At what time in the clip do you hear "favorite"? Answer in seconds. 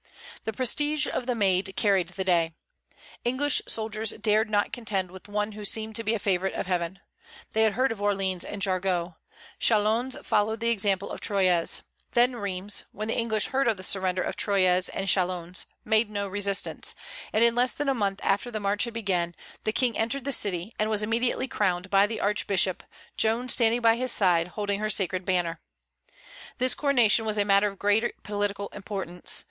6.17-6.55